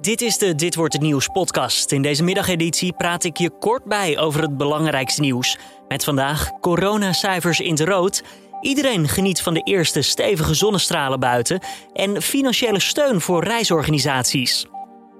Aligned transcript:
Dit 0.00 0.20
is 0.20 0.38
de 0.38 0.54
Dit 0.54 0.74
wordt 0.74 0.92
het 0.92 1.02
nieuws 1.02 1.26
podcast. 1.26 1.92
In 1.92 2.02
deze 2.02 2.22
middageditie 2.22 2.92
praat 2.92 3.24
ik 3.24 3.36
je 3.36 3.50
kort 3.50 3.84
bij 3.84 4.18
over 4.18 4.42
het 4.42 4.56
belangrijkste 4.56 5.20
nieuws. 5.20 5.58
Met 5.88 6.04
vandaag 6.04 6.50
coronacijfers 6.60 7.60
in 7.60 7.70
het 7.70 7.80
rood. 7.80 8.22
Iedereen 8.60 9.08
geniet 9.08 9.40
van 9.40 9.54
de 9.54 9.60
eerste 9.60 10.02
stevige 10.02 10.54
zonnestralen 10.54 11.20
buiten 11.20 11.60
en 11.92 12.22
financiële 12.22 12.80
steun 12.80 13.20
voor 13.20 13.44
reisorganisaties. 13.44 14.66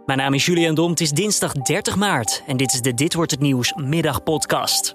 Mijn 0.06 0.18
naam 0.18 0.34
is 0.34 0.46
Julian 0.46 0.74
Dom. 0.74 0.90
Het 0.90 1.00
is 1.00 1.10
dinsdag 1.10 1.52
30 1.52 1.96
maart 1.96 2.42
en 2.46 2.56
dit 2.56 2.72
is 2.72 2.80
de 2.80 2.94
Dit 2.94 3.14
wordt 3.14 3.30
het 3.30 3.40
nieuws 3.40 3.72
middagpodcast. 3.74 4.94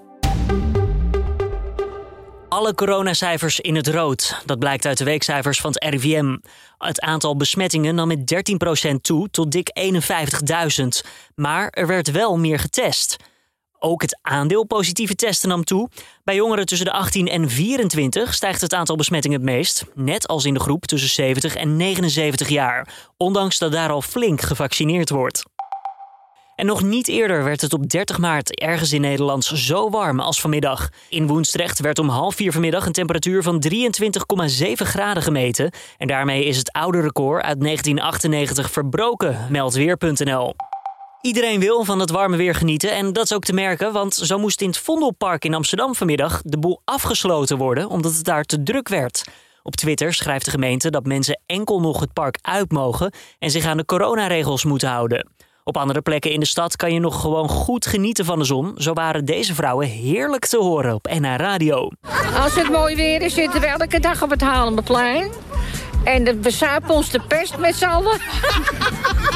Alle 2.53 2.75
coronacijfers 2.75 3.59
in 3.59 3.75
het 3.75 3.87
rood. 3.87 4.41
Dat 4.45 4.59
blijkt 4.59 4.85
uit 4.85 4.97
de 4.97 5.03
weekcijfers 5.03 5.59
van 5.61 5.71
het 5.71 5.83
RIVM. 5.83 6.37
Het 6.77 7.01
aantal 7.01 7.35
besmettingen 7.35 7.95
nam 7.95 8.07
met 8.07 8.45
13% 8.89 8.95
toe 9.01 9.29
tot 9.29 9.51
dik 9.51 9.69
51.000. 10.81 10.87
Maar 11.35 11.67
er 11.69 11.87
werd 11.87 12.11
wel 12.11 12.37
meer 12.37 12.59
getest. 12.59 13.17
Ook 13.79 14.01
het 14.01 14.19
aandeel 14.21 14.63
positieve 14.63 15.15
testen 15.15 15.49
nam 15.49 15.63
toe. 15.63 15.89
Bij 16.23 16.35
jongeren 16.35 16.65
tussen 16.65 16.87
de 16.87 16.93
18 16.93 17.27
en 17.27 17.49
24 17.49 18.33
stijgt 18.33 18.61
het 18.61 18.73
aantal 18.73 18.95
besmettingen 18.95 19.37
het 19.37 19.49
meest. 19.49 19.85
Net 19.93 20.27
als 20.27 20.45
in 20.45 20.53
de 20.53 20.59
groep 20.59 20.85
tussen 20.85 21.09
70 21.09 21.55
en 21.55 21.77
79 21.77 22.49
jaar. 22.49 22.87
Ondanks 23.17 23.57
dat 23.57 23.71
daar 23.71 23.89
al 23.89 24.01
flink 24.01 24.41
gevaccineerd 24.41 25.09
wordt. 25.09 25.43
En 26.63 26.69
nog 26.69 26.83
niet 26.83 27.07
eerder 27.07 27.43
werd 27.43 27.61
het 27.61 27.73
op 27.73 27.89
30 27.89 28.17
maart 28.17 28.59
ergens 28.59 28.93
in 28.93 29.01
Nederland 29.01 29.45
zo 29.45 29.89
warm 29.89 30.19
als 30.19 30.41
vanmiddag. 30.41 30.89
In 31.09 31.27
Woensdrecht 31.27 31.79
werd 31.79 31.99
om 31.99 32.09
half 32.09 32.35
vier 32.35 32.51
vanmiddag 32.51 32.85
een 32.85 32.91
temperatuur 32.91 33.43
van 33.43 33.63
23,7 33.73 34.71
graden 34.73 35.23
gemeten. 35.23 35.71
En 35.97 36.07
daarmee 36.07 36.45
is 36.45 36.57
het 36.57 36.71
oude 36.71 37.01
record 37.01 37.43
uit 37.43 37.61
1998 37.61 38.71
verbroken, 38.71 39.47
meldt 39.49 39.75
Weer.nl. 39.75 40.55
Iedereen 41.21 41.59
wil 41.59 41.83
van 41.83 41.99
het 41.99 42.09
warme 42.09 42.37
weer 42.37 42.55
genieten 42.55 42.91
en 42.91 43.13
dat 43.13 43.23
is 43.23 43.33
ook 43.33 43.43
te 43.43 43.53
merken, 43.53 43.93
want 43.93 44.13
zo 44.13 44.39
moest 44.39 44.61
in 44.61 44.67
het 44.67 44.77
Vondelpark 44.77 45.45
in 45.45 45.53
Amsterdam 45.53 45.95
vanmiddag 45.95 46.41
de 46.43 46.59
boel 46.59 46.81
afgesloten 46.85 47.57
worden 47.57 47.89
omdat 47.89 48.13
het 48.13 48.23
daar 48.23 48.43
te 48.43 48.63
druk 48.63 48.89
werd. 48.89 49.23
Op 49.63 49.75
Twitter 49.75 50.13
schrijft 50.13 50.45
de 50.45 50.51
gemeente 50.51 50.89
dat 50.89 51.05
mensen 51.05 51.39
enkel 51.45 51.79
nog 51.79 51.99
het 51.99 52.13
park 52.13 52.37
uit 52.41 52.71
mogen 52.71 53.13
en 53.39 53.51
zich 53.51 53.65
aan 53.65 53.77
de 53.77 53.85
coronaregels 53.85 54.63
moeten 54.63 54.89
houden. 54.89 55.32
Op 55.65 55.77
andere 55.77 56.01
plekken 56.01 56.31
in 56.31 56.39
de 56.39 56.45
stad 56.45 56.75
kan 56.75 56.93
je 56.93 56.99
nog 56.99 57.21
gewoon 57.21 57.49
goed 57.49 57.85
genieten 57.85 58.25
van 58.25 58.39
de 58.39 58.45
zon. 58.45 58.73
Zo 58.77 58.93
waren 58.93 59.25
deze 59.25 59.55
vrouwen 59.55 59.87
heerlijk 59.87 60.45
te 60.45 60.57
horen 60.57 60.93
op 60.93 61.07
NH 61.19 61.35
Radio. 61.35 61.89
Als 62.41 62.55
het 62.55 62.69
mooi 62.69 62.95
weer 62.95 63.21
is, 63.21 63.33
zitten 63.33 63.61
we 63.61 63.67
elke 63.67 63.99
dag 63.99 64.23
op 64.23 64.29
het 64.29 64.41
Halenplein. 64.41 65.31
En 66.03 66.23
we 66.23 66.35
bezuipen 66.35 66.93
ons 66.93 67.09
de 67.09 67.19
pest 67.27 67.57
met 67.57 67.75
z'n 67.75 67.85
allen. 67.85 68.19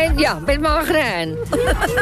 Ja, 0.00 0.38
met 0.46 0.60
margarijn. 0.60 1.36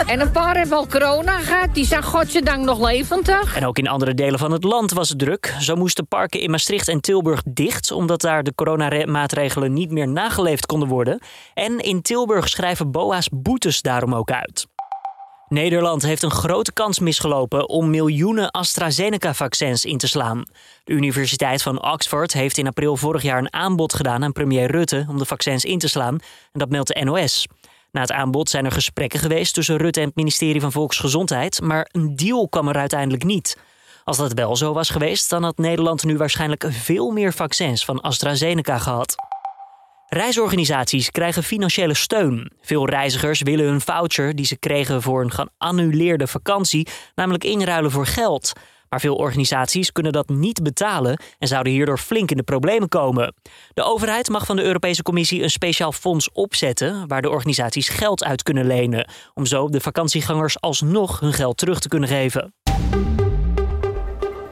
En 0.07 0.21
een 0.21 0.31
paar 0.31 0.57
hebben 0.57 0.77
al 0.77 0.87
corona 0.87 1.39
gehad. 1.39 1.75
Die 1.75 1.85
zijn 1.85 2.03
godzijdank 2.03 2.65
nog 2.65 2.81
levendig. 2.81 3.57
En 3.57 3.67
ook 3.67 3.79
in 3.79 3.89
andere 3.89 4.15
delen 4.15 4.39
van 4.39 4.53
het 4.53 4.65
land 4.65 4.93
was 4.93 5.09
het 5.09 5.19
druk. 5.19 5.55
Zo 5.61 5.75
moesten 5.75 6.09
parken 6.09 6.41
in 6.41 6.51
Maastricht 6.51 6.89
en 6.89 7.01
Tilburg 7.01 7.43
dicht... 7.45 7.91
omdat 7.93 8.21
daar 8.21 8.43
de 8.43 8.55
coronamaatregelen 8.55 9.73
niet 9.73 9.91
meer 9.91 10.09
nageleefd 10.09 10.67
konden 10.67 10.89
worden. 10.89 11.21
En 11.55 11.79
in 11.79 12.03
Tilburg 12.03 12.49
schrijven 12.49 12.91
BOA's 12.91 13.29
boetes 13.33 13.83
daarom 13.83 14.15
ook 14.15 14.31
uit. 14.31 14.67
Nederland 15.49 16.03
heeft 16.03 16.23
een 16.23 16.31
grote 16.31 16.73
kans 16.73 16.99
misgelopen 16.99 17.69
om 17.69 17.91
miljoenen 17.91 18.51
AstraZeneca-vaccins 18.51 19.85
in 19.85 19.99
te 19.99 20.09
slaan. 20.09 20.43
De 20.85 20.93
Universiteit 20.93 21.63
van 21.63 21.83
Oxford 21.93 22.33
heeft 22.33 22.59
in 22.59 22.67
april 22.67 22.97
vorig 22.97 23.23
jaar 23.23 23.39
een 23.39 23.53
aanbod 23.53 23.95
gedaan 23.95 24.25
aan 24.25 24.33
premier 24.33 24.71
Rutte 24.71 25.07
om 25.09 25.19
de 25.19 25.25
vaccins 25.25 25.65
in 25.65 25.79
te 25.79 25.89
slaan. 25.89 26.15
En 26.53 26.59
dat 26.59 26.69
meldt 26.69 26.95
de 26.95 27.05
NOS. 27.05 27.47
Na 27.99 28.05
het 28.05 28.13
aanbod 28.13 28.51
zijn 28.51 28.65
er 28.65 28.73
gesprekken 28.73 29.19
geweest 29.19 29.55
tussen 29.55 29.77
Rutte 29.77 30.01
en 30.01 30.07
het 30.07 30.17
ministerie 30.17 30.61
van 30.61 30.73
Volksgezondheid, 30.73 31.61
maar 31.61 31.89
een 31.93 32.17
deal 32.17 32.49
kwam 32.49 32.69
er 32.69 32.77
uiteindelijk 32.77 33.25
niet. 33.25 33.59
Als 34.05 34.17
dat 34.17 34.33
wel 34.33 34.57
zo 34.57 34.73
was 34.73 34.91
geweest, 34.91 35.31
dan 35.31 35.43
had 35.43 35.59
Nederland 35.59 36.05
nu 36.05 36.17
waarschijnlijk 36.17 36.67
veel 36.71 37.11
meer 37.11 37.33
vaccins 37.33 37.85
van 37.85 38.01
AstraZeneca 38.01 38.79
gehad. 38.79 39.15
Reisorganisaties 40.09 41.11
krijgen 41.11 41.43
financiële 41.43 41.95
steun. 41.95 42.53
Veel 42.61 42.89
reizigers 42.89 43.43
willen 43.43 43.67
hun 43.67 43.81
voucher 43.81 44.35
die 44.37 44.47
ze 44.47 44.57
kregen 44.57 45.03
voor 45.03 45.23
een 45.23 45.33
geannuleerde 45.33 46.27
vakantie 46.27 46.89
namelijk 47.15 47.45
inruilen 47.45 47.91
voor 47.91 48.07
geld. 48.07 48.53
Maar 48.89 49.01
veel 49.01 49.15
organisaties 49.15 49.93
kunnen 49.93 50.13
dat 50.13 50.29
niet 50.29 50.63
betalen 50.63 51.21
en 51.39 51.49
zouden 51.49 51.73
hierdoor 51.73 51.99
flink 51.99 52.31
in 52.31 52.37
de 52.37 52.43
problemen 52.43 52.89
komen. 52.89 53.35
De 53.75 53.83
overheid 53.83 54.29
mag 54.29 54.47
van 54.47 54.57
de 54.57 54.63
Europese 54.63 55.03
Commissie 55.03 55.43
een 55.43 55.51
speciaal 55.51 55.93
fonds 55.93 56.33
opzetten 56.33 57.09
waar 57.09 57.23
de 57.23 57.31
organisaties 57.31 57.89
geld 57.89 58.25
uit 58.25 58.43
kunnen 58.43 58.67
lenen, 58.67 59.09
om 59.35 59.47
zo 59.47 59.69
de 59.69 59.81
vakantiegangers 59.81 60.61
alsnog 60.61 61.21
hun 61.21 61.33
geld 61.33 61.57
terug 61.57 61.81
te 61.81 61.89
kunnen 61.89 62.09
geven. 62.09 62.53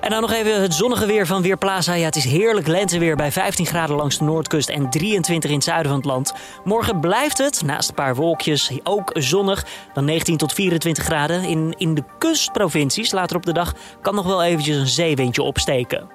En 0.07 0.13
dan 0.13 0.21
nog 0.21 0.33
even 0.33 0.63
het 0.63 0.75
zonnige 0.75 1.07
weer 1.07 1.27
van 1.27 1.43
Weerplaza. 1.43 1.95
Ja, 1.95 2.05
het 2.05 2.17
is 2.17 2.25
heerlijk 2.25 2.67
lenteweer 2.67 3.17
bij 3.17 3.33
15 3.33 3.67
graden 3.67 3.97
langs 3.97 4.19
de 4.19 4.25
noordkust 4.25 4.69
en 4.69 4.91
23 4.91 5.51
in 5.51 5.57
het 5.57 5.65
zuiden 5.65 5.89
van 5.91 6.01
het 6.01 6.07
land. 6.09 6.33
Morgen 6.65 7.01
blijft 7.01 7.39
het, 7.39 7.63
naast 7.63 7.89
een 7.89 7.95
paar 7.95 8.15
wolkjes, 8.15 8.71
ook 8.83 9.11
zonnig. 9.15 9.67
Dan 9.93 10.05
19 10.05 10.37
tot 10.37 10.53
24 10.53 11.05
graden. 11.05 11.43
In, 11.43 11.75
in 11.79 11.95
de 11.95 12.05
kustprovincies 12.19 13.13
later 13.13 13.37
op 13.37 13.47
de 13.47 13.53
dag 13.53 13.75
kan 14.03 14.15
nog 14.15 14.27
wel 14.27 14.43
eventjes 14.43 14.77
een 14.77 14.87
zeewindje 14.87 15.43
opsteken. 15.43 16.11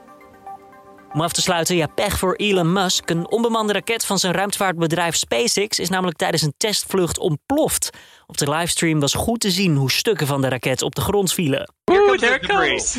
Om 1.14 1.22
af 1.22 1.32
te 1.32 1.42
sluiten, 1.42 1.76
ja, 1.76 1.88
pech 1.88 2.18
voor 2.18 2.36
Elon 2.36 2.74
Musk. 2.74 3.10
Een 3.10 3.32
onbemande 3.32 3.74
raket 3.74 4.06
van 4.06 4.20
zijn 4.20 4.34
ruimtevaartbedrijf 4.34 5.16
SpaceX 5.16 5.80
is 5.80 5.90
namelijk 5.90 6.18
tijdens 6.18 6.42
een 6.42 6.54
testvlucht 6.58 7.20
ontploft. 7.20 7.90
Op 8.28 8.38
de 8.38 8.50
livestream 8.50 9.00
was 9.00 9.14
goed 9.14 9.40
te 9.40 9.52
zien 9.52 9.76
hoe 9.76 9.92
stukken 9.92 10.28
van 10.28 10.42
de 10.42 10.50
raket 10.50 10.82
op 10.82 10.96
de 10.96 11.02
grond 11.02 11.34
vielen. 11.34 11.74
It 11.86 12.48
comes. 12.48 12.98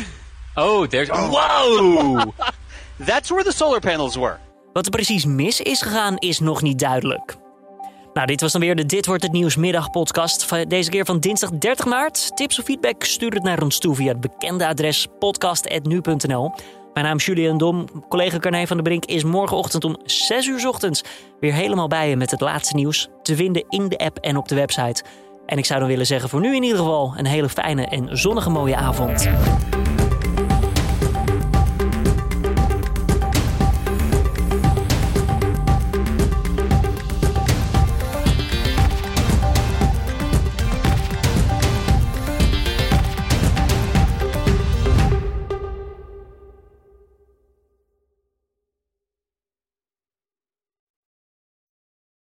Oh, 0.55 0.87
there's. 0.87 1.09
Whoa! 1.09 2.33
That's 3.05 3.29
where 3.29 3.43
the 3.43 3.51
solar 3.51 3.79
panels 3.79 4.15
were. 4.15 4.37
Wat 4.73 4.85
er 4.85 4.91
precies 4.91 5.25
mis 5.25 5.61
is 5.61 5.81
gegaan, 5.81 6.17
is 6.17 6.39
nog 6.39 6.61
niet 6.61 6.79
duidelijk. 6.79 7.35
Nou, 8.13 8.27
dit 8.27 8.41
was 8.41 8.51
dan 8.51 8.61
weer 8.61 8.75
de 8.75 8.85
Dit 8.85 9.05
Wordt 9.05 9.23
Het 9.23 9.31
Nieuws 9.31 9.55
middagpodcast. 9.55 10.49
Deze 10.67 10.89
keer 10.89 11.05
van 11.05 11.19
dinsdag 11.19 11.49
30 11.49 11.85
maart. 11.85 12.35
Tips 12.35 12.59
of 12.59 12.65
feedback, 12.65 13.03
stuur 13.03 13.33
het 13.33 13.43
naar 13.43 13.61
ons 13.61 13.79
toe 13.79 13.95
via 13.95 14.07
het 14.07 14.21
bekende 14.21 14.67
adres 14.67 15.07
podcast.nu.nl. 15.19 16.51
Mijn 16.93 17.05
naam 17.05 17.17
is 17.17 17.25
Julian 17.25 17.57
Dom. 17.57 17.85
Collega 18.09 18.37
Carne 18.37 18.67
van 18.67 18.75
der 18.77 18.85
Brink 18.85 19.05
is 19.05 19.23
morgenochtend 19.23 19.83
om 19.83 19.97
6 20.03 20.47
uur 20.47 20.67
ochtends 20.67 21.03
weer 21.39 21.53
helemaal 21.53 21.87
bij 21.87 22.09
je 22.09 22.15
met 22.15 22.31
het 22.31 22.41
laatste 22.41 22.75
nieuws. 22.75 23.09
Te 23.21 23.35
vinden 23.35 23.65
in 23.69 23.89
de 23.89 23.97
app 23.97 24.17
en 24.17 24.37
op 24.37 24.47
de 24.47 24.55
website. 24.55 25.03
En 25.45 25.57
ik 25.57 25.65
zou 25.65 25.79
dan 25.79 25.89
willen 25.89 26.05
zeggen 26.05 26.29
voor 26.29 26.39
nu 26.39 26.55
in 26.55 26.63
ieder 26.63 26.77
geval 26.77 27.13
een 27.17 27.25
hele 27.25 27.49
fijne 27.49 27.85
en 27.85 28.17
zonnige 28.17 28.49
mooie 28.49 28.75
avond. 28.75 29.29